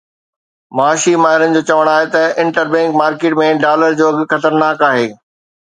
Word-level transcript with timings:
معاشي 0.77 1.13
ماهرن 1.23 1.53
جو 1.57 1.61
چوڻ 1.69 1.91
آهي 1.91 2.07
ته 2.15 2.23
انٽر 2.45 2.73
بئنڪ 2.73 2.97
مارڪيٽ 3.03 3.39
۾ 3.43 3.53
ڊالر 3.67 4.01
جو 4.03 4.11
اگهه 4.15 4.29
خطرناڪ 4.35 4.87
آهي 4.93 5.07